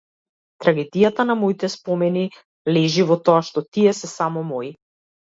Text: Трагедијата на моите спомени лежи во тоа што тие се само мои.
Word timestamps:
Трагедијата 0.63 1.25
на 1.31 1.35
моите 1.41 1.69
спомени 1.73 2.23
лежи 2.79 3.05
во 3.11 3.19
тоа 3.29 3.45
што 3.51 3.65
тие 3.79 3.95
се 3.99 4.11
само 4.15 4.45
мои. 4.55 4.73